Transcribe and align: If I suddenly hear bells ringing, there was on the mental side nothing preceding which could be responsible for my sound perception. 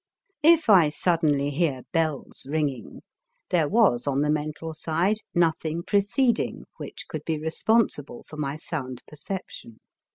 If 0.41 0.67
I 0.67 0.89
suddenly 0.89 1.51
hear 1.51 1.83
bells 1.93 2.47
ringing, 2.49 3.01
there 3.51 3.69
was 3.69 4.07
on 4.07 4.21
the 4.21 4.31
mental 4.31 4.73
side 4.73 5.17
nothing 5.35 5.83
preceding 5.83 6.65
which 6.77 7.07
could 7.07 7.23
be 7.23 7.37
responsible 7.37 8.23
for 8.23 8.37
my 8.37 8.55
sound 8.55 9.03
perception. 9.07 9.79